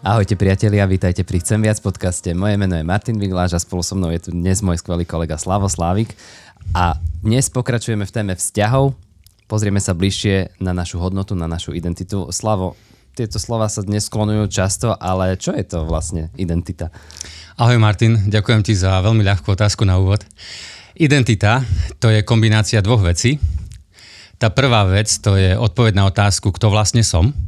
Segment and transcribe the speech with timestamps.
[0.00, 2.32] Ahojte priatelia, vítajte pri Chcem viac podcaste.
[2.32, 5.36] Moje meno je Martin Vigláš a spolu so mnou je tu dnes môj skvelý kolega
[5.36, 6.16] Slavo Slávik.
[6.72, 8.96] A dnes pokračujeme v téme vzťahov.
[9.44, 12.32] Pozrieme sa bližšie na našu hodnotu, na našu identitu.
[12.32, 12.80] Slavo,
[13.12, 16.88] tieto slova sa dnes sklonujú často, ale čo je to vlastne identita?
[17.60, 20.24] Ahoj Martin, ďakujem ti za veľmi ľahkú otázku na úvod.
[20.96, 21.60] Identita
[22.00, 23.36] to je kombinácia dvoch vecí.
[24.40, 27.36] Tá prvá vec to je odpoveď na otázku, kto vlastne som–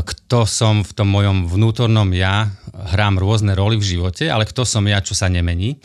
[0.00, 2.48] kto som v tom mojom vnútornom ja,
[2.96, 5.76] hrám rôzne roly v živote, ale kto som ja, čo sa nemení.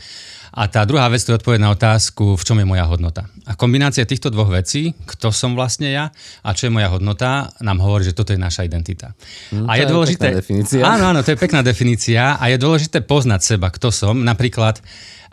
[0.58, 3.28] A tá druhá vec to je odpoveď na otázku, v čom je moja hodnota.
[3.46, 6.10] A kombinácia týchto dvoch vecí, kto som vlastne ja
[6.42, 9.12] a čo je moja hodnota, nám hovorí, že toto je naša identita.
[9.52, 10.26] Mm, a je, je dôležité...
[10.34, 10.82] definícia.
[10.88, 14.24] Áno, áno, to je pekná definícia a je dôležité poznať seba, kto som.
[14.24, 14.80] Napríklad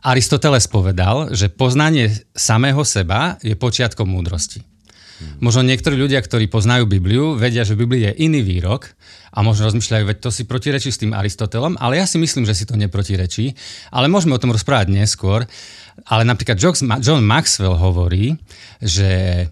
[0.04, 4.73] Aristoteles povedal, že poznanie samého seba je počiatkom múdrosti.
[5.38, 8.90] Možno niektorí ľudia, ktorí poznajú Bibliu, vedia, že v je iný výrok
[9.30, 12.54] a možno rozmýšľajú, veď to si protirečí s tým Aristotelom, ale ja si myslím, že
[12.54, 13.54] si to neprotirečí.
[13.94, 15.46] Ale môžeme o tom rozprávať neskôr.
[16.10, 16.58] Ale napríklad
[17.02, 18.34] John Maxwell hovorí,
[18.82, 19.46] že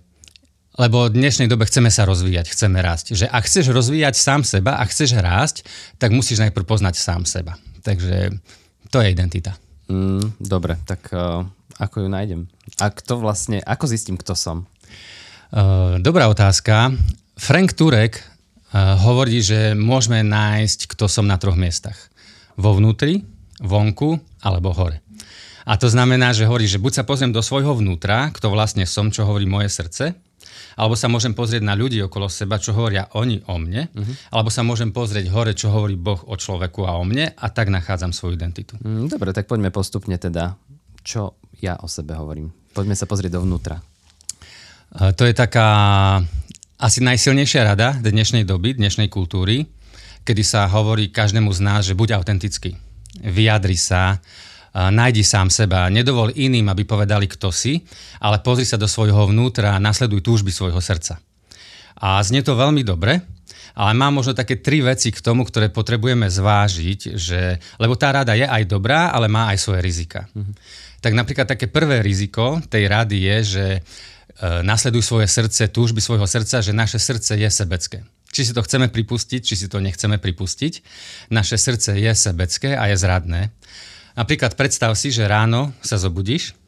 [0.81, 3.12] lebo v dnešnej dobe chceme sa rozvíjať, chceme rásť.
[3.12, 5.69] Že ak chceš rozvíjať sám seba a chceš rásť,
[6.00, 7.61] tak musíš najprv poznať sám seba.
[7.84, 8.33] Takže
[8.89, 9.53] to je identita.
[9.92, 11.44] Mm, dobre, tak uh,
[11.77, 12.41] ako ju nájdem?
[12.81, 14.65] A kto vlastne, ako zistím, kto som?
[15.53, 16.97] Eh, dobrá otázka.
[17.36, 18.25] Frank Turek eh,
[19.05, 22.09] hovorí, že môžeme nájsť, kto som na troch miestach.
[22.56, 23.20] Vo vnútri,
[23.61, 25.05] vonku alebo hore.
[25.69, 29.12] A to znamená, že hovorí, že buď sa pozriem do svojho vnútra, kto vlastne som,
[29.12, 30.17] čo hovorí moje srdce,
[30.75, 34.34] alebo sa môžem pozrieť na ľudí okolo seba, čo hovoria oni o mne, uh-huh.
[34.34, 37.70] alebo sa môžem pozrieť hore, čo hovorí Boh o človeku a o mne a tak
[37.70, 38.75] nachádzam svoju identitu.
[38.83, 40.59] Mm, dobre, tak poďme postupne teda,
[41.06, 42.50] čo ja o sebe hovorím.
[42.75, 43.78] Poďme sa pozrieť dovnútra.
[44.93, 45.69] Eh, to je taká
[46.77, 49.65] asi najsilnejšia rada dnešnej doby, dnešnej kultúry,
[50.21, 52.77] kedy sa hovorí každému z nás, že buď autentický,
[53.25, 57.81] vyjadri sa, eh, nájdi sám seba, nedovol iným, aby povedali, kto si,
[58.21, 61.16] ale pozri sa do svojho vnútra a nasleduj túžby svojho srdca.
[61.97, 63.25] A znie to veľmi dobre,
[63.72, 68.37] ale mám možno také tri veci k tomu, ktoré potrebujeme zvážiť, že, lebo tá rada
[68.37, 70.28] je aj dobrá, ale má aj svoje rizika.
[70.37, 70.55] Mm-hmm.
[71.00, 73.66] Tak napríklad také prvé riziko tej rady je, že
[74.42, 78.03] nasleduj svoje srdce, túžby svojho srdca, že naše srdce je sebecké.
[78.32, 80.72] Či si to chceme pripustiť, či si to nechceme pripustiť,
[81.30, 83.54] naše srdce je sebecké a je zradné.
[84.19, 86.58] Napríklad predstav si, že ráno sa zobudíš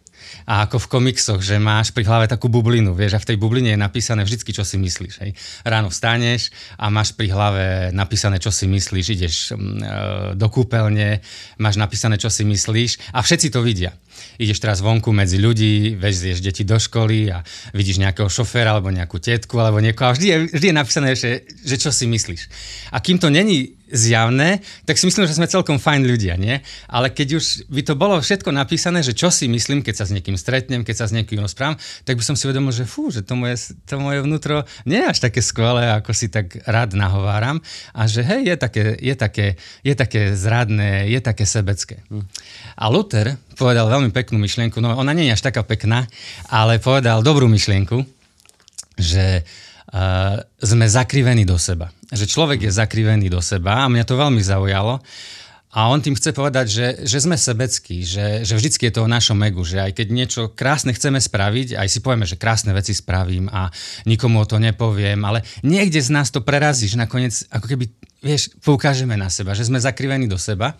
[0.44, 3.72] a ako v komiksoch, že máš pri hlave takú bublinu, vieš, a v tej bubline
[3.72, 5.14] je napísané vždy, čo si myslíš.
[5.24, 5.30] Hej.
[5.64, 7.64] Ráno vstaneš a máš pri hlave
[7.96, 9.88] napísané, čo si myslíš, ideš mm, e,
[10.36, 11.24] do kúpeľne,
[11.60, 13.96] máš napísané, čo si myslíš a všetci to vidia
[14.38, 17.42] ideš teraz vonku medzi ľudí, vezieš deti do školy a
[17.74, 21.46] vidíš nejakého šoféra alebo nejakú tetku alebo niekoho a vždy je, vždy je napísané, že,
[21.62, 22.42] že čo si myslíš.
[22.94, 26.58] A kým to není zjavné, tak si myslím, že sme celkom fajn ľudia, nie?
[26.90, 30.12] Ale keď už by to bolo všetko napísané, že čo si myslím, keď sa s
[30.12, 33.22] niekým stretnem, keď sa s niekým rozprávam, tak by som si uvedomil, že fú, že
[33.22, 37.62] to moje, to moje vnútro nie je až také skvelé, ako si tak rád nahováram
[37.94, 39.46] a že hej, je také, je také,
[39.86, 42.02] je také zradné, je také sebecké.
[42.10, 42.26] Hm.
[42.74, 46.10] A Luther povedal veľmi peknú myšlienku, no ona nie je až taká pekná,
[46.50, 48.02] ale povedal dobrú myšlienku,
[48.98, 49.73] že uh,
[50.58, 51.94] sme zakrivení do seba.
[52.10, 54.98] Že človek je zakrivený do seba a mňa to veľmi zaujalo.
[55.74, 59.10] A on tým chce povedať, že, že sme sebeckí, že, že vždycky je to o
[59.10, 62.94] našom egu, že aj keď niečo krásne chceme spraviť, aj si povieme, že krásne veci
[62.94, 63.74] spravím a
[64.06, 67.90] nikomu o to nepoviem, ale niekde z nás to prerazí, že nakoniec ako keby,
[68.22, 70.78] vieš, poukážeme na seba, že sme zakrivení do seba.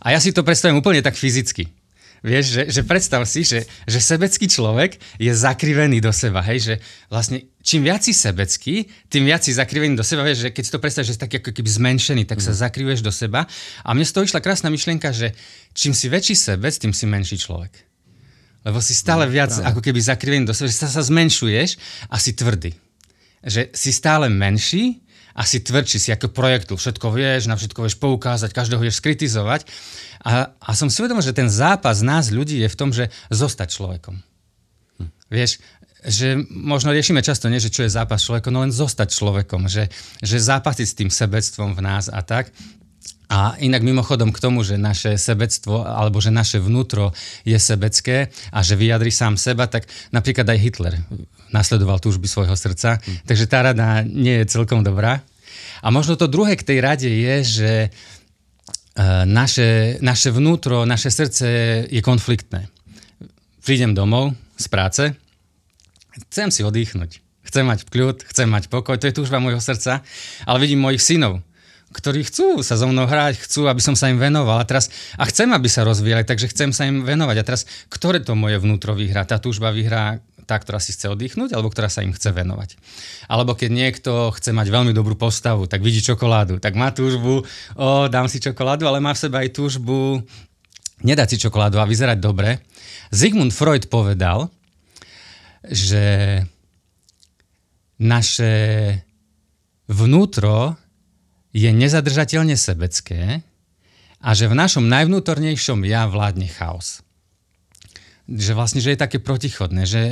[0.00, 1.83] A ja si to predstavím úplne tak fyzicky
[2.24, 6.74] Vieš, že, že predstav si, že, že sebecký človek je zakrivený do seba, hej, že
[7.12, 10.72] vlastne čím viac si sebecký, tým viac si zakrivený do seba, vieš, že keď si
[10.72, 12.44] to predstavíš, že si taký ako keby zmenšený, tak mm.
[12.48, 12.60] sa mhm.
[12.64, 13.44] zakrivuješ do seba.
[13.84, 15.36] A mne z toho išla krásna myšlienka, že
[15.76, 17.76] čím si väčší sebec, tým si menší človek.
[18.64, 19.68] Lebo si stále no, viac práve.
[19.68, 21.76] ako keby zakrivený do seba, že sa, sa zmenšuješ
[22.08, 22.72] a si tvrdý.
[23.44, 25.03] Že si stále menší
[25.34, 29.66] asi tvrdší, si ako projektu, všetko vieš, na všetko vieš poukázať, každého vieš skritizovať.
[30.22, 33.68] A, a som si uvedomil, že ten zápas nás ľudí je v tom, že zostať
[33.74, 34.14] človekom.
[35.02, 35.10] Hm.
[35.34, 35.58] Vieš,
[36.04, 39.88] že možno riešime často nie, že čo je zápas človekom, no len zostať človekom, že,
[40.20, 42.52] že zápasiť s tým sebectvom v nás a tak.
[43.32, 47.16] A inak mimochodom k tomu, že naše sebectvo alebo že naše vnútro
[47.48, 50.94] je sebecké a že vyjadri sám seba, tak napríklad aj Hitler
[51.54, 52.98] nasledoval túžby svojho srdca.
[52.98, 53.24] Mm.
[53.24, 55.22] Takže tá rada nie je celkom dobrá.
[55.80, 57.88] A možno to druhé k tej rade je, že e,
[59.24, 61.46] naše, naše vnútro, naše srdce
[61.86, 62.68] je konfliktné.
[63.64, 65.02] Prídem domov z práce,
[66.28, 70.04] chcem si oddychnúť, chcem mať kľud, chcem mať pokoj, to je túžba môjho srdca,
[70.44, 71.40] ale vidím mojich synov,
[71.94, 75.22] ktorí chcú sa so mnou hrať, chcú, aby som sa im venoval a teraz, a
[75.30, 77.36] chcem, aby sa rozvíjali, takže chcem sa im venovať.
[77.38, 79.22] A teraz, ktoré to moje vnútro vyhrá?
[79.22, 82.76] Tá túžba vyhrá tá, ktorá si chce oddychnúť, alebo ktorá sa im chce venovať.
[83.32, 87.42] Alebo keď niekto chce mať veľmi dobrú postavu, tak vidí čokoládu, tak má túžbu,
[87.74, 90.20] o, dám si čokoládu, ale má v sebe aj túžbu
[91.00, 92.60] nedať si čokoládu a vyzerať dobre.
[93.08, 94.52] Sigmund Freud povedal,
[95.64, 96.44] že
[97.96, 98.52] naše
[99.88, 100.76] vnútro
[101.54, 103.46] je nezadržateľne sebecké
[104.18, 107.06] a že v našom najvnútornejšom ja vládne chaos.
[108.26, 109.86] Že vlastne, že je také protichodné.
[109.86, 110.02] Že,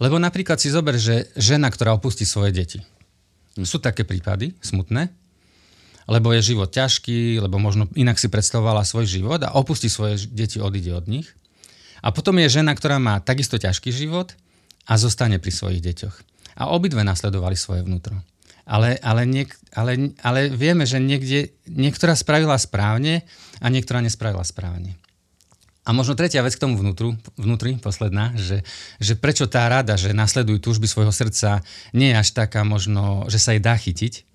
[0.00, 2.80] lebo napríklad si zober, že žena, ktorá opustí svoje deti.
[3.66, 5.10] Sú také prípady, smutné,
[6.08, 10.62] lebo je život ťažký, lebo možno inak si predstavovala svoj život a opustí svoje deti,
[10.62, 11.28] odíde od nich.
[12.00, 14.32] A potom je žena, ktorá má takisto ťažký život
[14.86, 16.16] a zostane pri svojich deťoch.
[16.62, 18.22] A obidve nasledovali svoje vnútro.
[18.68, 23.24] Ale, ale, niek, ale, ale vieme, že niekde, niektorá spravila správne
[23.64, 25.00] a niektorá nespravila správne.
[25.88, 28.60] A možno tretia vec k tomu vnútru, vnútri, posledná, že,
[29.00, 31.64] že prečo tá rada, že nasledujú túžby svojho srdca,
[31.96, 34.28] nie je až taká možno, že sa jej dá chytiť.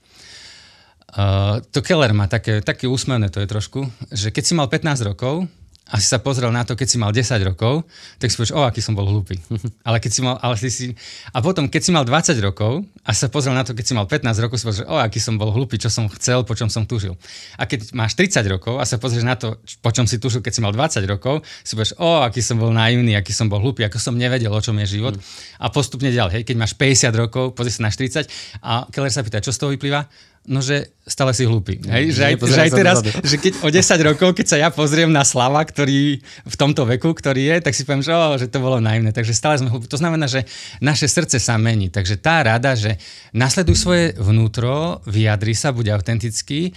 [1.13, 5.13] Uh, to Keller má také, také úsmevné to je trošku, že keď si mal 15
[5.13, 5.45] rokov,
[5.93, 7.85] a si sa pozrel na to, keď si mal 10 rokov,
[8.17, 9.37] tak si povieš, o, aký som bol hlúpy.
[9.87, 10.85] Ale keď si mal, ale si si...
[11.29, 14.09] A potom, keď si mal 20 rokov a sa pozrel na to, keď si mal
[14.09, 16.89] 15 rokov, si pozrieš, o, aký som bol hlúpy, čo som chcel, po čom som
[16.89, 17.13] tužil.
[17.61, 20.53] A keď máš 30 rokov a sa pozrieš na to, po čom si tužil, keď
[20.57, 23.85] si mal 20 rokov, si povieš, o, aký som bol naivný, aký som bol hlúpy,
[23.85, 25.13] ako som nevedel, o čom je život.
[25.61, 29.21] A postupne ďalej, hej, keď máš 50 rokov, pozrieš sa na 40 a Keller sa
[29.21, 30.09] pýta, čo z toho vyplýva?
[30.43, 31.79] No že stále si hlúpy.
[31.87, 32.19] Hej?
[32.19, 35.23] Že, aj, že aj teraz, že keď o 10 rokov, keď sa ja pozriem na
[35.23, 38.83] Slava, ktorý v tomto veku, ktorý je, tak si poviem, že, oh, že to bolo
[38.83, 39.15] naivné.
[39.15, 39.87] Takže stále sme hlúpi.
[39.87, 40.43] To znamená, že
[40.83, 41.87] naše srdce sa mení.
[41.87, 42.99] Takže tá rada, že
[43.31, 46.75] nasleduj svoje vnútro, vyjadri sa, buď autentický,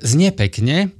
[0.00, 0.92] znie pekne,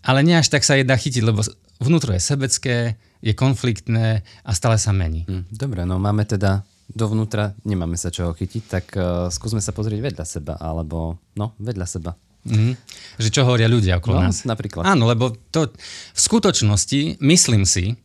[0.00, 1.44] ale nie až tak sa jej dá chytiť, lebo
[1.80, 5.28] vnútro je sebecké, je konfliktné a stále sa mení.
[5.28, 6.64] Hm, dobre, no máme teda
[6.96, 11.86] dovnútra nemáme sa čoho chytiť, tak uh, skúsme sa pozrieť vedľa seba, alebo no, vedľa
[11.86, 12.16] seba.
[12.46, 12.72] Mm-hmm.
[13.20, 14.48] Že čo hovoria ľudia okolo no, nás.
[14.48, 14.88] napríklad.
[14.88, 17.98] Áno, lebo to v skutočnosti, myslím si,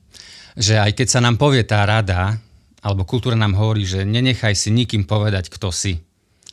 [0.60, 2.36] že aj keď sa nám povie tá rada,
[2.82, 6.02] alebo kultúra nám hovorí, že nenechaj si nikým povedať, kto si,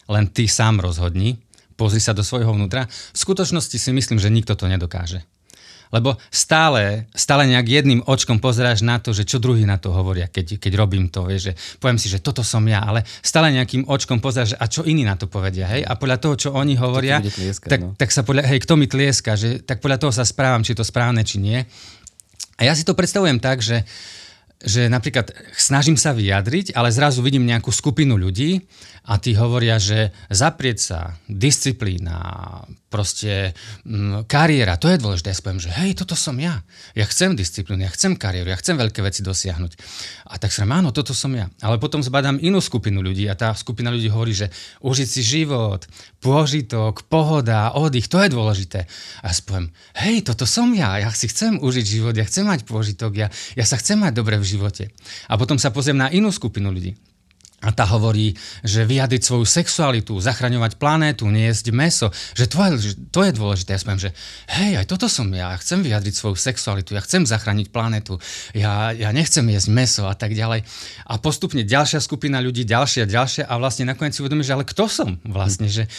[0.06, 1.40] len ty sám rozhodni,
[1.74, 5.24] pozri sa do svojho vnútra, v skutočnosti si myslím, že nikto to nedokáže.
[5.88, 10.28] Lebo stále, stále nejak jedným očkom pozeráš na to, že čo druhý na to hovoria,
[10.28, 13.88] keď, keď robím to, vieš, že poviem si, že toto som ja, ale stále nejakým
[13.88, 15.82] očkom pozeráš, a čo iní na to povedia, hej?
[15.84, 17.90] A podľa toho, čo oni hovoria, tlieskať, tak, no.
[17.96, 20.80] tak sa podľa, hej, kto mi tlieska, že, tak podľa toho sa správam, či je
[20.80, 21.64] to správne, či nie.
[22.58, 23.86] A ja si to predstavujem tak, že
[24.58, 28.66] že napríklad snažím sa vyjadriť, ale zrazu vidím nejakú skupinu ľudí
[29.06, 31.00] a tí hovoria, že zaprieť sa,
[31.30, 32.18] disciplína,
[32.88, 33.52] proste
[33.84, 35.30] mm, kariéra, to je dôležité.
[35.32, 36.64] Ja poviem, že hej, toto som ja.
[36.96, 39.72] Ja chcem disciplínu, ja chcem kariéru, ja chcem veľké veci dosiahnuť.
[40.32, 41.52] A tak sa áno, toto som ja.
[41.60, 44.48] Ale potom zbadám inú skupinu ľudí a tá skupina ľudí hovorí, že
[44.80, 45.84] užiť si život,
[46.24, 48.88] pôžitok, pohoda, oddych, to je dôležité.
[49.20, 49.68] A ja poviem,
[50.00, 53.64] hej, toto som ja, ja si chcem užiť život, ja chcem mať pôžitok, ja, ja
[53.68, 54.88] sa chcem mať dobre v živote.
[55.28, 56.96] A potom sa pozriem na inú skupinu ľudí.
[57.58, 62.06] A tá hovorí, že vyjadriť svoju sexualitu, zachraňovať planétu, nejesť meso,
[62.38, 63.74] že to je, to je dôležité.
[63.74, 64.14] Ja spomínam, že
[64.46, 68.22] hej, aj toto som ja, ja chcem vyjadriť svoju sexualitu, ja chcem zachrániť planétu,
[68.54, 70.62] ja, ja nechcem jesť meso a tak ďalej.
[71.10, 74.84] A postupne ďalšia skupina ľudí, ďalšia, ďalšia a vlastne nakoniec si uvedomíš, že ale kto
[74.86, 75.90] som vlastne, že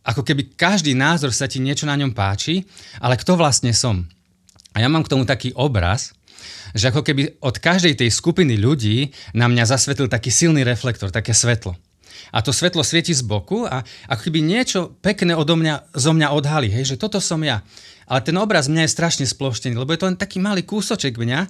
[0.00, 2.64] ako keby každý názor sa ti niečo na ňom páči,
[3.04, 4.08] ale kto vlastne som.
[4.72, 6.15] A ja mám k tomu taký obraz,
[6.72, 11.32] že ako keby od každej tej skupiny ľudí na mňa zasvetlil taký silný reflektor, také
[11.32, 11.76] svetlo.
[12.34, 16.28] A to svetlo svieti z boku a ako keby niečo pekné odo mňa, zo mňa
[16.34, 17.62] odhalí, hej, že toto som ja.
[18.06, 21.40] Ale ten obraz mňa je strašne sploštený, lebo je to len taký malý kúsoček mňa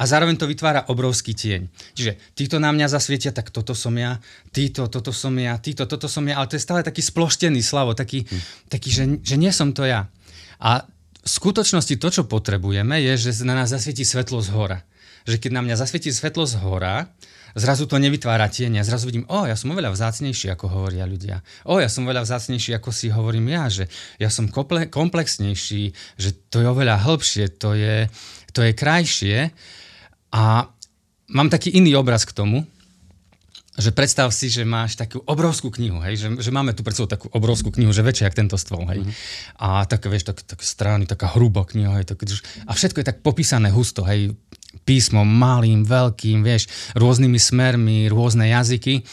[0.00, 1.68] a zároveň to vytvára obrovský tieň.
[1.92, 4.16] Čiže títo na mňa zasvietia, tak toto som ja,
[4.48, 7.92] títo, toto som ja, títo, toto som ja, ale to je stále taký sploštený slavo,
[7.92, 8.40] taký, hm.
[8.72, 10.08] taký že, že nie som to ja.
[10.56, 10.88] A
[11.26, 14.78] v skutočnosti to, čo potrebujeme, je, že na nás zasvietí svetlo z hora.
[15.26, 17.10] Že keď na mňa zasvietí svetlo z hora,
[17.58, 18.86] zrazu to nevytvára tieň.
[18.86, 21.42] Zrazu vidím, o, ja som oveľa vzácnejší, ako hovoria ľudia.
[21.66, 23.90] O, ja som oveľa vzácnejší, ako si hovorím ja, že
[24.22, 24.46] ja som
[24.86, 25.82] komplexnejší,
[26.14, 28.06] že to je oveľa hĺbšie, to je,
[28.54, 29.50] to je krajšie.
[30.30, 30.70] A
[31.34, 32.62] mám taký iný obraz k tomu,
[33.76, 37.08] že predstav si, že máš takú obrovskú knihu, hej, že, že máme tu pred sebou
[37.08, 39.04] takú obrovskú knihu, že väčšia ako tento stôl, hej.
[39.04, 39.60] Mm-hmm.
[39.60, 42.24] A také, vieš, tak, tak strany, taká hrubá kniha, hej, tak,
[42.64, 44.32] a všetko je tak popísané husto, hej,
[44.88, 49.04] písmom malým, veľkým, vieš, rôznymi smermi, rôzne jazyky.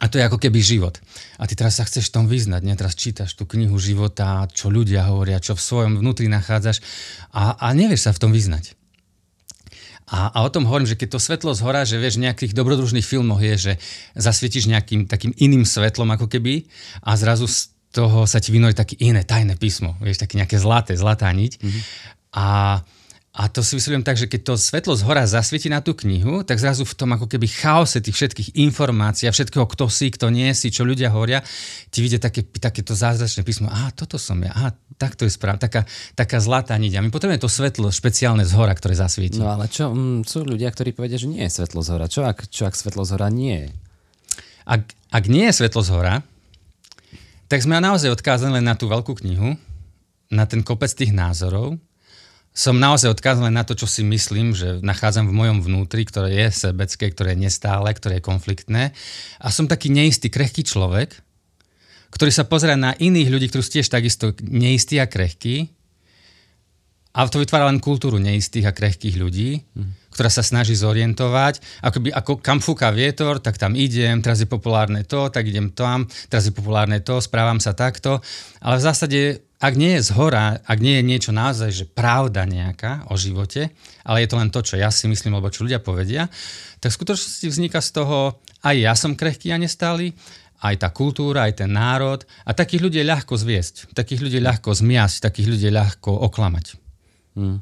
[0.00, 0.96] A to je ako keby život.
[1.36, 2.72] A ty teraz sa chceš v tom vyznať, nie?
[2.72, 6.80] Teraz čítaš tú knihu života, čo ľudia hovoria, čo v svojom vnútri nachádzaš
[7.36, 8.79] a, a nevieš sa v tom vyznať.
[10.10, 13.06] A, a o tom hovorím, že keď to svetlo zhora, že vieš, v nejakých dobrodružných
[13.06, 13.72] filmoch je, že
[14.18, 16.66] zasvietiš nejakým takým iným svetlom ako keby
[17.06, 20.98] a zrazu z toho sa ti vynorí také iné tajné písmo, vieš, také nejaké zlaté,
[20.98, 21.62] zlatá niť.
[21.62, 21.82] Mm-hmm.
[22.38, 22.46] A
[23.30, 26.42] a to si vysvetľujem tak, že keď to svetlo z hora zasvieti na tú knihu,
[26.42, 30.34] tak zrazu v tom ako keby chaose tých všetkých informácií a všetkého, kto si, kto
[30.34, 31.38] nie si, čo ľudia hovoria,
[31.94, 33.70] ti vidie také, takéto zázračné písmo.
[33.70, 35.86] Á, toto som ja, á, tak to je správne, taká,
[36.18, 36.98] taká zlatá niť.
[36.98, 39.38] A my potrebujeme to svetlo špeciálne z hora, ktoré zasvieti.
[39.38, 42.10] No ale čo, m, mm, sú ľudia, ktorí povedia, že nie je svetlo z hora.
[42.10, 43.70] Čo ak, čo ak svetlo z hora nie je?
[44.66, 46.14] Ak, ak nie je svetlo z hora,
[47.46, 49.54] tak sme naozaj odkázaní len na tú veľkú knihu,
[50.34, 51.78] na ten kopec tých názorov,
[52.50, 56.66] som naozaj odkázaný na to, čo si myslím, že nachádzam v mojom vnútri, ktoré je
[56.66, 58.82] sebecké, ktoré je nestále, ktoré je konfliktné.
[59.38, 61.14] A som taký neistý, krehký človek,
[62.10, 65.70] ktorý sa pozera na iných ľudí, ktorí sú tiež takisto neistí a krehkí.
[67.10, 70.14] A to vytvára len kultúru neistých a krehkých ľudí, mm.
[70.14, 71.82] ktorá sa snaží zorientovať.
[71.82, 76.06] Akoby, ako kam fúka vietor, tak tam idem, teraz je populárne to, tak idem tam,
[76.30, 78.22] teraz je populárne to, správam sa takto.
[78.62, 79.20] Ale v zásade
[79.60, 83.68] ak nie je z hora, ak nie je niečo naozaj, že pravda nejaká o živote,
[84.08, 86.32] ale je to len to, čo ja si myslím, alebo čo ľudia povedia,
[86.80, 90.16] tak v skutočnosti vzniká z toho, aj ja som krehký a nestály,
[90.64, 92.24] aj tá kultúra, aj ten národ.
[92.48, 96.10] A takých ľudí je ľahko zviesť, takých ľudí je ľahko zmiasť, takých ľudí je ľahko
[96.32, 96.66] oklamať.
[97.36, 97.60] Hmm.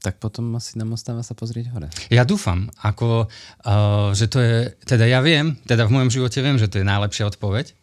[0.00, 1.88] Tak potom asi nám ostáva sa pozrieť hore.
[2.08, 4.56] Ja dúfam, ako, uh, že to je,
[4.88, 7.76] teda ja viem, teda v mojom živote viem, že to je najlepšia odpoveď,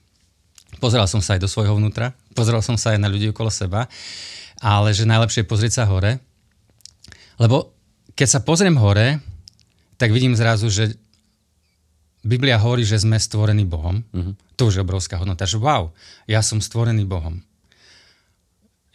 [0.80, 3.88] Pozeral som sa aj do svojho vnútra, pozeral som sa aj na ľudí okolo seba,
[4.60, 6.20] ale že najlepšie je pozrieť sa hore.
[7.40, 7.72] Lebo
[8.14, 9.24] keď sa pozriem hore,
[9.96, 10.94] tak vidím zrazu, že
[12.26, 14.04] Biblia hovorí, že sme stvorení Bohom.
[14.12, 14.36] Uh-huh.
[14.60, 15.96] To už je obrovská hodnota, že wow,
[16.28, 17.40] ja som stvorený Bohom.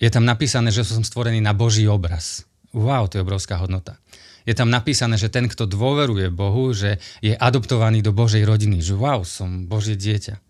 [0.01, 2.45] Je tam napísané, že som stvorený na Boží obraz.
[2.73, 4.01] Wow, to je obrovská hodnota.
[4.49, 8.81] Je tam napísané, že ten, kto dôveruje Bohu, že je adoptovaný do Božej rodiny.
[8.81, 10.41] Že wow, som Božie dieťa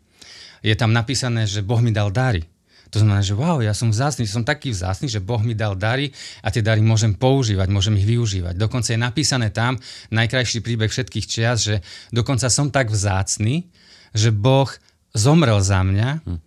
[0.60, 2.44] je tam napísané, že Boh mi dal dary.
[2.90, 6.10] To znamená, že wow, ja som vzácný, som taký vzácný, že Boh mi dal dary
[6.42, 8.58] a tie dary môžem používať, môžem ich využívať.
[8.58, 9.78] Dokonca je napísané tam,
[10.10, 13.70] najkrajší príbeh všetkých čias, že dokonca som tak vzácný,
[14.10, 14.66] že Boh
[15.14, 16.38] zomrel za mňa, hm.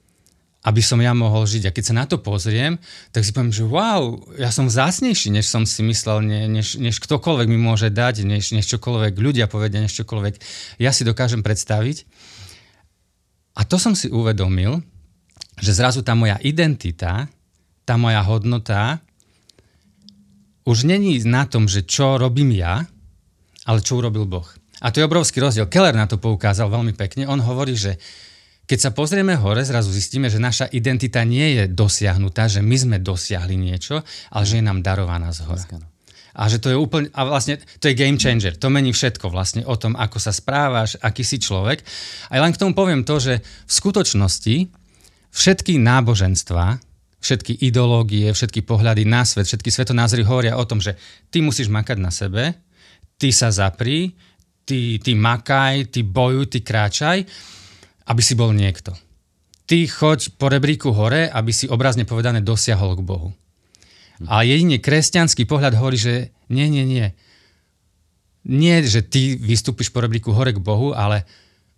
[0.68, 1.72] aby som ja mohol žiť.
[1.72, 2.76] A keď sa na to pozriem,
[3.16, 7.00] tak si poviem, že wow, ja som vzácnejší, než som si myslel, ne, než, než
[7.00, 10.44] ktokoľvek mi môže dať, než, než čokoľvek ľudia povedia, než čokoľvek
[10.84, 12.04] ja si dokážem predstaviť.
[13.56, 14.84] A to som si uvedomil,
[15.64, 17.32] že zrazu tá moja identita,
[17.88, 19.00] tá moja hodnota
[20.68, 22.84] už není na tom, že čo robím ja,
[23.64, 24.48] ale čo urobil Boh.
[24.84, 25.72] A to je obrovský rozdiel.
[25.72, 27.24] Keller na to poukázal veľmi pekne.
[27.32, 27.96] On hovorí, že
[28.68, 32.98] keď sa pozrieme hore, zrazu zistíme, že naša identita nie je dosiahnutá, že my sme
[33.00, 35.64] dosiahli niečo, ale že je nám darovaná z hora.
[36.34, 38.58] A že to je úplne, a vlastne to je game changer.
[38.58, 41.84] To mení všetko vlastne o tom, ako sa správaš, aký si človek.
[42.34, 44.83] A len k tomu poviem to, že v skutočnosti
[45.34, 46.78] všetky náboženstva,
[47.18, 50.96] všetky ideológie, všetky pohľady na svet, všetky svetonázory hovoria o tom, že
[51.34, 52.54] ty musíš makať na sebe,
[53.18, 54.14] ty sa zapri,
[54.64, 57.26] ty, ty makaj, ty bojuj, ty kráčaj,
[58.06, 58.94] aby si bol niekto.
[59.64, 63.30] Ty choď po rebríku hore, aby si obrazne povedané dosiahol k Bohu.
[64.28, 67.08] A jedine kresťanský pohľad hovorí, že nie, nie, nie.
[68.44, 71.24] Nie, že ty vystúpiš po rebríku hore k Bohu, ale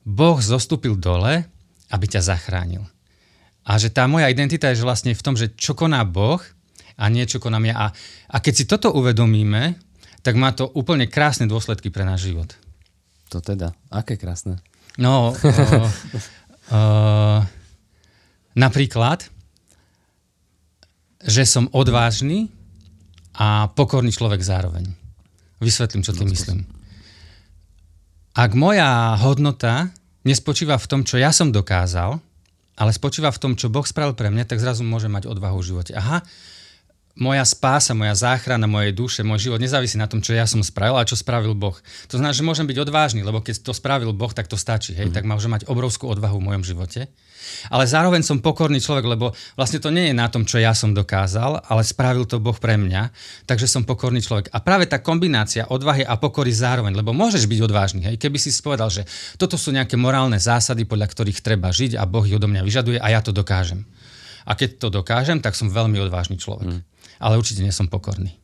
[0.01, 1.45] Boh zostúpil dole,
[1.93, 2.81] aby ťa zachránil.
[3.65, 6.38] A že tá moja identita je že vlastne v tom, že čo koná Boh
[6.95, 7.75] a nie čo konám ja.
[7.75, 7.88] A,
[8.29, 9.75] a keď si toto uvedomíme,
[10.22, 12.53] tak má to úplne krásne dôsledky pre náš život.
[13.34, 14.62] To teda, aké krásne?
[15.01, 15.89] No, uh,
[16.72, 17.39] uh,
[18.53, 19.27] napríklad,
[21.25, 22.53] že som odvážny
[23.36, 24.88] a pokorný človek zároveň.
[25.60, 26.60] Vysvetlím, čo tým myslím.
[28.36, 29.89] Ak moja hodnota
[30.24, 32.22] nespočíva v tom, čo ja som dokázal,
[32.75, 35.67] ale spočíva v tom, čo Boh spravil pre mňa, tak zrazu môžem mať odvahu v
[35.72, 35.91] živote.
[35.96, 36.24] Aha,
[37.15, 41.00] moja spása, moja záchrana mojej duše, môj život nezávisí na tom, čo ja som spravil
[41.00, 41.75] a čo spravil Boh.
[42.12, 44.91] To znamená, že môžem byť odvážny, lebo keď to spravil Boh, tak to stačí.
[44.91, 45.12] Hej?
[45.12, 45.15] Mm.
[45.15, 47.08] Tak môžem mať obrovskú odvahu v mojom živote.
[47.69, 50.95] Ale zároveň som pokorný človek, lebo vlastne to nie je na tom, čo ja som
[50.95, 53.09] dokázal, ale spravil to Boh pre mňa,
[53.49, 54.53] takže som pokorný človek.
[54.53, 58.01] A práve tá kombinácia odvahy a pokory zároveň, lebo môžeš byť odvážny.
[58.07, 58.15] Hej?
[58.21, 59.03] Keby si povedal, že
[59.35, 62.97] toto sú nejaké morálne zásady, podľa ktorých treba žiť a Boh ich odo mňa vyžaduje
[62.97, 63.85] a ja to dokážem.
[64.45, 66.69] A keď to dokážem, tak som veľmi odvážny človek.
[66.69, 68.35] Mm ale určite nie som pokorný.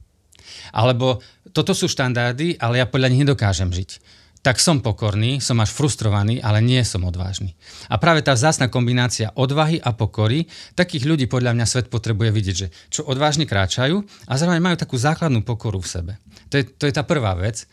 [0.72, 1.20] Alebo
[1.52, 4.21] toto sú štandardy, ale ja podľa nich nedokážem žiť.
[4.42, 7.54] Tak som pokorný, som až frustrovaný, ale nie som odvážny.
[7.94, 12.56] A práve tá vzácna kombinácia odvahy a pokory, takých ľudí podľa mňa svet potrebuje vidieť,
[12.58, 16.14] že čo odvážne kráčajú a zároveň majú takú základnú pokoru v sebe.
[16.50, 17.70] To je, to je tá prvá vec.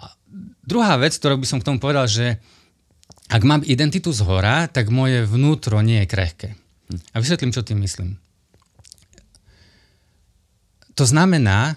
[0.00, 0.08] A
[0.64, 2.40] druhá vec, ktorú by som k tomu povedal, že
[3.28, 6.48] ak mám identitu z hora, tak moje vnútro nie je krehké.
[7.12, 8.16] A vysvetlím, čo tým myslím.
[10.96, 11.76] To znamená,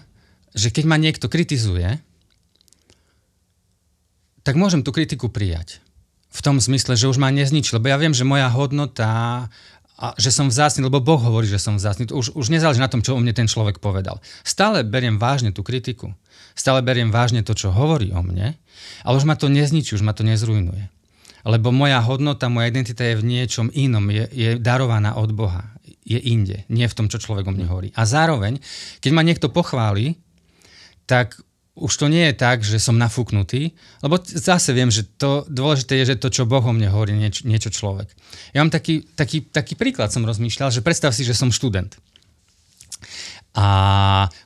[0.56, 2.00] že keď ma niekto kritizuje,
[4.48, 5.84] tak môžem tú kritiku prijať.
[6.32, 9.44] V tom zmysle, že už ma nezničí, lebo ja viem, že moja hodnota
[9.98, 12.08] a že som vzácný, lebo Boh hovorí, že som vzácný.
[12.08, 14.24] To už, už nezáleží na tom, čo o mne ten človek povedal.
[14.48, 16.16] Stále beriem vážne tú kritiku.
[16.56, 18.56] Stále beriem vážne to, čo hovorí o mne,
[19.04, 20.88] ale už ma to nezničí, už ma to nezrujnuje.
[21.44, 25.76] Lebo moja hodnota, moja identita je v niečom inom, je, je darovaná od Boha.
[26.08, 27.92] Je inde, nie v tom, čo človek o mne hovorí.
[27.92, 28.64] A zároveň,
[29.04, 30.16] keď ma niekto pochváli,
[31.04, 31.36] tak
[31.78, 36.14] už to nie je tak, že som nafúknutý, lebo zase viem, že to dôležité je,
[36.14, 38.10] že to, čo Boh o mne hovorí, nieč, niečo človek.
[38.52, 41.94] Ja mám taký, taký, taký príklad, som rozmýšľal, že predstav si, že som študent.
[43.58, 43.66] A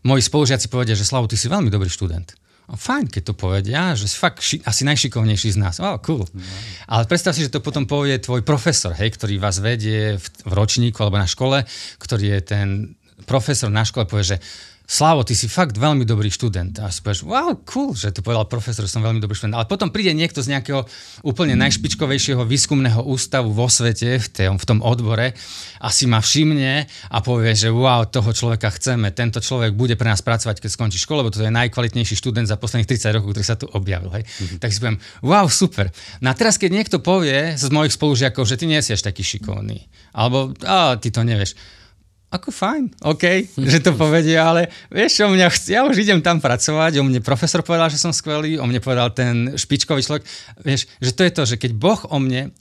[0.06, 2.32] moji spolužiaci povedia, že Slavu, ty si veľmi dobrý študent.
[2.70, 5.76] A fajn, keď to povedia, že si fakt ši, asi najšikovnejší z nás.
[5.82, 6.24] Oh, cool.
[6.88, 10.52] Ale predstav si, že to potom povie tvoj profesor, hej, ktorý vás vedie v, v
[10.56, 11.66] ročníku alebo na škole,
[12.00, 12.68] ktorý je ten
[13.28, 14.38] profesor na škole, povie, že
[14.92, 16.76] Slavo, ty si fakt veľmi dobrý študent.
[16.84, 19.56] A si povieš, wow, cool, že to povedal profesor, som veľmi dobrý študent.
[19.56, 20.84] Ale potom príde niekto z nejakého
[21.24, 25.32] úplne najšpičkovejšieho výskumného ústavu vo svete, v, tom, v tom odbore,
[25.80, 30.12] a si ma všimne a povie, že wow, toho človeka chceme, tento človek bude pre
[30.12, 33.46] nás pracovať, keď skončí školu, lebo to je najkvalitnejší študent za posledných 30 rokov, ktorý
[33.48, 34.12] sa tu objavil.
[34.12, 34.28] Hej.
[34.28, 34.58] Mm-hmm.
[34.60, 35.88] Tak si poviem, wow, super.
[36.20, 39.24] No a teraz, keď niekto povie z mojich spolužiakov, že ty nie si až taký
[39.24, 40.52] šikovný, alebo
[41.00, 41.56] ty to nevieš,
[42.32, 46.96] ako fajn, OK, že to povedie, ale vieš čo, mňa ja už idem tam pracovať,
[46.96, 50.24] o mne profesor povedal, že som skvelý, o mne povedal ten špičkový človek,
[50.64, 52.56] vieš, že to je to, že keď Boh o mne,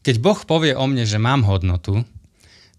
[0.00, 2.00] keď Boh povie o mne, že mám hodnotu,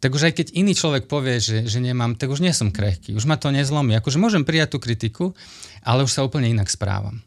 [0.01, 3.13] tak už aj keď iný človek povie, že, že nemám, tak už nie som krehký,
[3.13, 3.93] už ma to nezlomí.
[4.01, 5.37] Akože môžem prijať tú kritiku,
[5.85, 7.21] ale už sa úplne inak správam.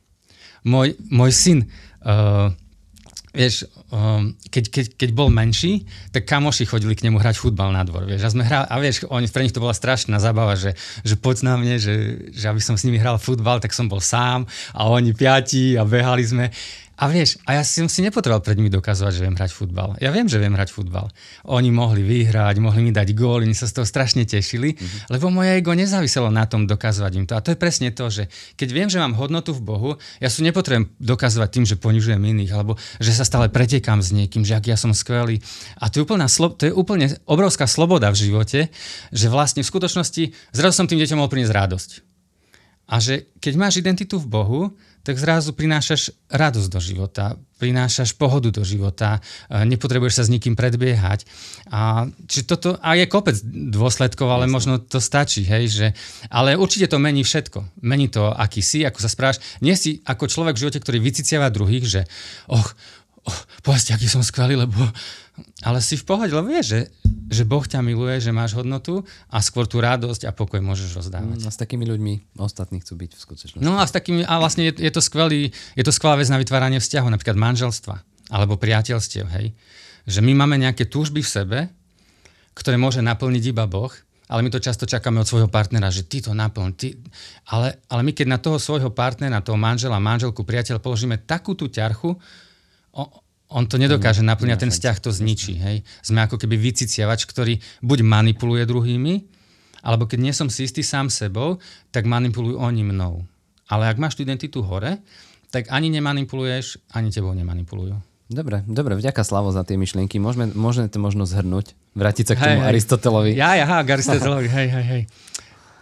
[0.67, 1.59] Môj, môj syn
[2.03, 2.51] uh,
[3.35, 7.83] vieš, um, keď, keď, keď bol menší, tak kamoši chodili k nemu hrať futbal na
[7.83, 10.79] dvor, vieš, a sme hrali, a vieš, oni, pre nich to bola strašná zábava, že,
[11.03, 13.99] že poď na mne, že, že aby som s nimi hral futbal, tak som bol
[13.99, 16.55] sám a oni piati a behali sme
[16.95, 19.99] a vieš, a ja som si nepotreboval pred nimi dokazovať, že viem hrať futbal.
[19.99, 21.11] Ja viem, že viem hrať futbal.
[21.51, 25.11] Oni mohli vyhrať, mohli mi dať gól, oni sa z toho strašne tešili, mm-hmm.
[25.11, 27.35] lebo moje ego nezáviselo na tom dokazovať im to.
[27.35, 29.91] A to je presne to, že keď viem, že mám hodnotu v Bohu,
[30.23, 34.47] ja si nepotrebujem dokazovať tým, že ponižujem iných, alebo že sa stále pretekám s niekým,
[34.47, 35.43] že ak ja som skvelý.
[35.83, 38.61] A to je, úplná, to je úplne obrovská sloboda v živote,
[39.11, 41.91] že vlastne v skutočnosti zrazu som tým deťom mohol priniesť radosť.
[42.85, 44.61] A že keď máš identitu v Bohu,
[45.05, 49.21] tak zrazu prinášaš radosť do života, prinášaš pohodu do života,
[49.53, 51.29] e, nepotrebuješ sa s nikým predbiehať.
[51.69, 54.55] A, či toto, a je kopec dôsledkov, ale Jasne.
[54.57, 55.87] možno to stačí, hej, že,
[56.33, 57.85] ale určite to mení všetko.
[57.85, 59.45] Mení to, aký si, ako sa správaš.
[59.61, 62.01] Nie si ako človek v živote, ktorý vyciciava druhých, že
[62.49, 62.73] och,
[63.29, 64.81] oh, povedzte, aký som skvelý, lebo...
[65.67, 66.81] Ale si v pohode, lebo vieš, že,
[67.27, 71.43] že Boh ťa miluje, že máš hodnotu a skôr tú radosť a pokoj môžeš rozdávať.
[71.43, 73.65] No, a s takými ľuďmi ostatní chcú byť v skutočnosti.
[73.65, 76.39] No a s takými, a vlastne je, je, to skvelý, je to skvelá vec na
[76.39, 77.95] vytváranie vzťahu, napríklad manželstva
[78.31, 79.53] alebo priateľstiev, hej.
[80.07, 81.59] Že my máme nejaké túžby v sebe,
[82.55, 83.91] ktoré môže naplniť iba Boh,
[84.31, 86.71] ale my to často čakáme od svojho partnera, že ty to naplň.
[86.79, 86.97] Ty...
[87.53, 91.69] Ale, ale my keď na toho svojho partnera, toho manžela, manželku, priateľa položíme takú tú
[91.69, 92.17] ťarchu,
[93.53, 95.61] on to nedokáže naplňať, ten vzťah to zničí.
[95.61, 95.77] Hej.
[96.01, 99.15] Sme ako keby vyciciavač, ktorý buď manipuluje druhými,
[99.85, 101.61] alebo keď nie som si istý sám sebou,
[101.93, 103.29] tak manipulujú oni mnou.
[103.69, 105.05] Ale ak máš tú identitu hore,
[105.53, 108.01] tak ani nemanipuluješ, ani tebou nemanipulujú.
[108.25, 110.17] Dobre, dobre, vďaka Slavo za tie myšlienky.
[110.17, 113.33] Môžeme, môžeme to možno zhrnúť, vrátiť sa k tomu hej, Aristotelovi.
[113.37, 115.03] Ja, ja, k Aristotelovi, hej, hej, hej.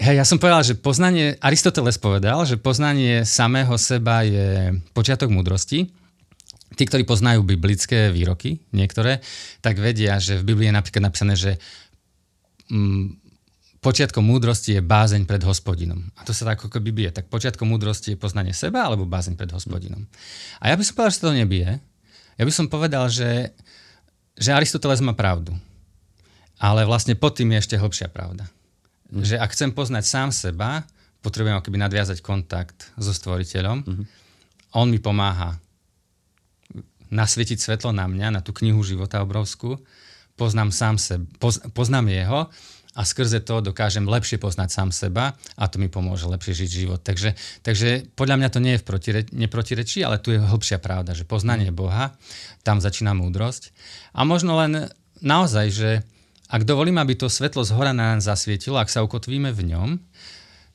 [0.02, 6.01] Hej, ja som povedal, že poznanie, Aristoteles povedal, že poznanie samého seba je počiatok múdrosti
[6.74, 9.20] tí, ktorí poznajú biblické výroky, niektoré,
[9.60, 11.52] tak vedia, že v Biblii je napríklad napísané, že
[12.72, 13.22] mm,
[13.82, 15.98] počiatkom múdrosti je bázeň pred hospodinom.
[16.14, 17.10] A to sa tak ako bije.
[17.10, 20.06] Tak počiatkom múdrosti je poznanie seba alebo bázeň pred hospodinom.
[20.62, 21.70] A ja by som povedal, že to nebije.
[22.38, 23.50] Ja by som povedal, že,
[24.38, 25.52] že Aristoteles má pravdu.
[26.62, 28.46] Ale vlastne pod tým je ešte hlbšia pravda.
[29.10, 29.26] Mm.
[29.26, 30.86] Že ak chcem poznať sám seba,
[31.26, 33.82] potrebujem akoby nadviazať kontakt so stvoriteľom.
[33.82, 34.04] Mm.
[34.78, 35.58] On mi pomáha
[37.12, 39.76] nasvietiť svetlo na mňa, na tú knihu života obrovskú,
[40.40, 42.40] poznám sám seba, poz, poznám jeho
[42.92, 47.00] a skrze to dokážem lepšie poznať sám seba a to mi pomôže lepšie žiť život.
[47.00, 51.12] Takže, takže podľa mňa to nie je v protireč, neprotirečí, ale tu je hĺbšia pravda,
[51.12, 52.16] že poznanie Boha,
[52.64, 53.72] tam začína múdrosť.
[54.16, 54.92] A možno len
[55.24, 55.90] naozaj, že
[56.52, 59.88] ak dovolím, aby to svetlo z hora na nás zasvietilo, ak sa ukotvíme v ňom,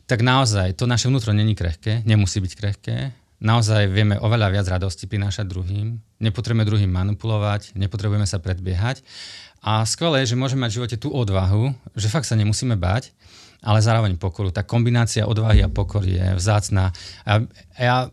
[0.09, 2.97] tak naozaj to naše vnútro není krehké, nemusí byť krehké,
[3.37, 9.05] naozaj vieme oveľa viac radosti prinášať druhým, nepotrebujeme druhým manipulovať, nepotrebujeme sa predbiehať
[9.61, 13.13] a skvelé je, že môžeme mať v živote tú odvahu, že fakt sa nemusíme bať,
[13.61, 14.53] ale zároveň pokoru.
[14.53, 16.93] Tá kombinácia odvahy a pokory je vzácná.
[17.25, 17.41] A
[17.77, 18.09] ja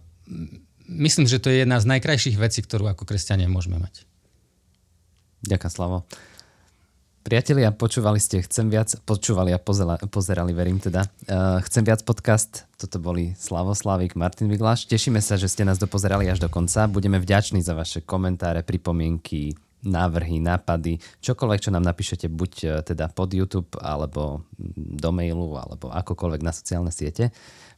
[0.89, 4.09] myslím, že to je jedna z najkrajších vecí, ktorú ako kresťania môžeme mať.
[5.45, 6.09] Ďakujem, Slavo.
[7.25, 11.09] Priatelia, počúvali ste Chcem viac, počúvali a pozerali, pozerali verím teda.
[11.25, 14.85] Uh, Chcem viac podcast, toto boli Slavo Slavik, Martin Vigláš.
[14.85, 16.85] Tešíme sa, že ste nás dopozerali až do konca.
[16.85, 23.13] Budeme vďační za vaše komentáre, pripomienky, návrhy, nápady, čokoľvek, čo nám napíšete, buď e, teda
[23.13, 27.31] pod YouTube, alebo do mailu, alebo akokoľvek na sociálne siete.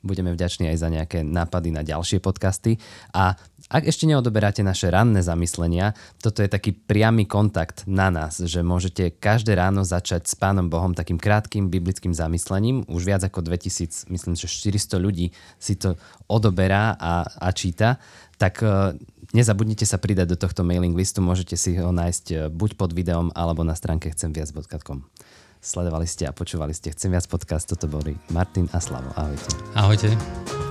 [0.07, 2.79] Budeme vďační aj za nejaké nápady na ďalšie podcasty.
[3.11, 3.35] A
[3.67, 9.11] ak ešte neodoberáte naše ranné zamyslenia, toto je taký priamy kontakt na nás, že môžete
[9.19, 12.87] každé ráno začať s Pánom Bohom takým krátkým biblickým zamyslením.
[12.87, 15.99] Už viac ako 2000, myslím, že 400 ľudí si to
[16.31, 17.99] odoberá a, a číta.
[18.39, 18.95] Tak e,
[19.35, 23.35] Nezabudnite sa pridať do tohto mailing listu, môžete si ho nájsť eh, buď pod videom,
[23.35, 25.03] alebo na stránke chcemviac.com.
[25.67, 29.11] Sledovali ste a počúvali ste Chcem viac podcast, toto boli Martin a Slavo.
[29.19, 29.51] Ahojte.
[29.75, 30.66] Ahojte.